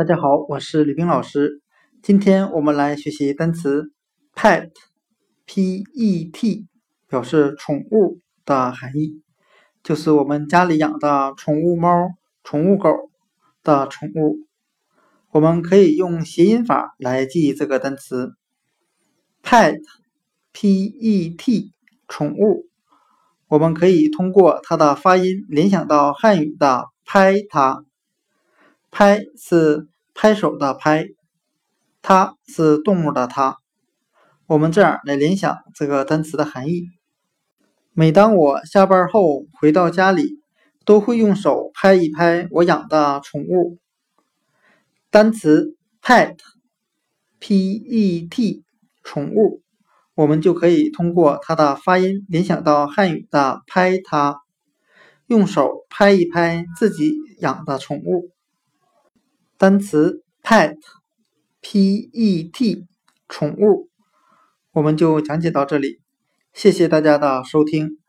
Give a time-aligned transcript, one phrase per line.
[0.00, 1.60] 大家好，我是李冰老师。
[2.02, 3.92] 今天我们来学习单词
[4.34, 4.78] pet，p-e-t，
[7.06, 9.20] 表示宠物的含义，
[9.82, 12.88] 就是我们家里养的宠物猫、宠物狗
[13.62, 14.38] 的宠物。
[15.32, 18.32] 我们可以用谐音法来记忆这个单词
[19.42, 20.94] pet，p-e-t，
[22.08, 22.70] 宠物。
[23.48, 27.84] 我们可以通过它的发音联想到汉语的拍它。
[28.90, 31.06] 拍是拍手的拍，
[32.02, 33.58] 它是动物的它。
[34.46, 36.88] 我们这样来联想这个单词的含义。
[37.92, 40.40] 每当我下班后回到家里，
[40.84, 43.78] 都会用手拍一拍我养的宠物。
[45.10, 46.34] 单词 pet，p-e-t，
[49.02, 49.62] 宠物，
[50.14, 54.40] 我们就可以通过它的发音联想到汉语的拍它，
[55.26, 58.30] 用手拍一拍自己养的宠物。
[59.60, 60.86] 单词 pet，p-e-t，
[63.28, 63.90] 宠物，
[64.72, 66.00] 我们就讲解到这里，
[66.54, 67.99] 谢谢大家的收听。